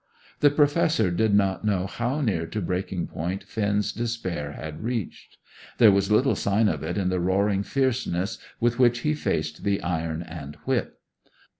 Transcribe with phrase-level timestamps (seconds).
[0.39, 5.37] The Professor did not know how near to breaking point Finn's despair had reached.
[5.77, 9.79] There was little sign of it in the roaring fierceness with which he faced the
[9.83, 10.97] iron and whip.